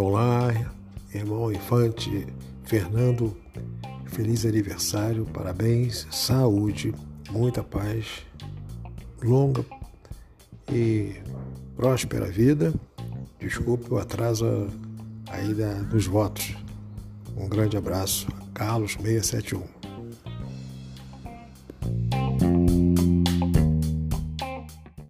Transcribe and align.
Olá, 0.00 0.54
irmão 1.12 1.50
Infante 1.50 2.24
Fernando, 2.62 3.36
feliz 4.06 4.46
aniversário, 4.46 5.26
parabéns, 5.26 6.06
saúde, 6.12 6.94
muita 7.28 7.64
paz, 7.64 8.24
longa 9.20 9.66
e 10.72 11.16
próspera 11.74 12.26
vida. 12.26 12.72
Desculpe 13.40 13.92
o 13.92 13.98
atraso 13.98 14.68
aí 15.30 15.52
da 15.52 15.72
dos 15.82 16.06
votos. 16.06 16.54
Um 17.36 17.48
grande 17.48 17.76
abraço, 17.76 18.28
Carlos 18.54 18.92
671. 18.92 19.87